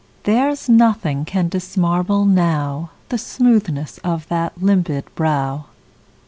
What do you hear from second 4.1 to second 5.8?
that limpid brow.